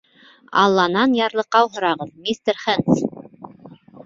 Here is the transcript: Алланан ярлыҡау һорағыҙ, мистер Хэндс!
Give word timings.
Алланан 0.61 1.13
ярлыҡау 1.19 1.69
һорағыҙ, 1.75 2.11
мистер 2.29 2.61
Хэндс! 2.65 3.05